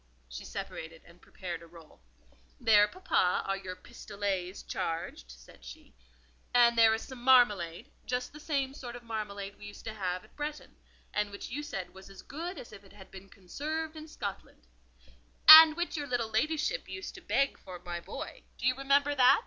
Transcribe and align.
She 0.27 0.45
separated 0.45 1.03
and 1.05 1.21
prepared 1.21 1.61
a 1.61 1.67
roll. 1.67 2.01
"There, 2.59 2.87
papa, 2.87 3.43
are 3.47 3.55
your 3.55 3.75
'pistolets' 3.75 4.63
charged," 4.63 5.29
said 5.29 5.63
she. 5.63 5.93
"And 6.55 6.75
there 6.75 6.95
is 6.95 7.03
some 7.03 7.21
marmalade, 7.21 7.91
just 8.07 8.33
the 8.33 8.39
same 8.39 8.73
sort 8.73 8.95
of 8.95 9.03
marmalade 9.03 9.59
we 9.59 9.67
used 9.67 9.85
to 9.85 9.93
have 9.93 10.23
at 10.23 10.35
Bretton, 10.35 10.75
and 11.13 11.29
which 11.29 11.51
you 11.51 11.61
said 11.61 11.93
was 11.93 12.09
as 12.09 12.23
good 12.23 12.57
as 12.57 12.71
if 12.73 12.83
it 12.83 12.93
had 12.93 13.11
been 13.11 13.29
conserved 13.29 13.95
in 13.95 14.07
Scotland—" 14.07 14.65
"And 15.47 15.77
which 15.77 15.95
your 15.95 16.07
little 16.07 16.29
ladyship 16.31 16.89
used 16.89 17.13
to 17.13 17.21
beg 17.21 17.59
for 17.59 17.77
my 17.77 17.99
boy—do 17.99 18.65
you 18.65 18.73
remember 18.73 19.13
that?" 19.13 19.39